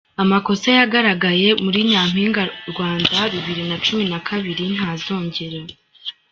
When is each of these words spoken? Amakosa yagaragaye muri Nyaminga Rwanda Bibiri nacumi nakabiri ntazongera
Amakosa 0.23 0.67
yagaragaye 0.77 1.47
muri 1.63 1.79
Nyaminga 1.91 2.43
Rwanda 2.71 3.15
Bibiri 3.31 3.61
nacumi 3.69 4.03
nakabiri 4.11 4.65
ntazongera 4.75 5.59